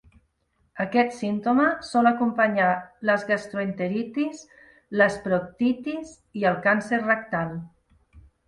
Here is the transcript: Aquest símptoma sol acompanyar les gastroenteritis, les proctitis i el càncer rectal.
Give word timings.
Aquest 0.85 1.11
símptoma 1.17 1.65
sol 1.89 2.09
acompanyar 2.11 2.71
les 3.11 3.27
gastroenteritis, 3.33 4.41
les 5.03 5.21
proctitis 5.29 6.19
i 6.43 6.49
el 6.55 6.61
càncer 6.69 7.05
rectal. 7.05 7.55